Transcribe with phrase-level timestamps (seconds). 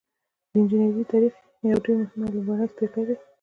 [0.49, 1.33] د انجنیری تاریخ
[1.71, 3.15] یو ډیر مهم او لومړنی څپرکی دی.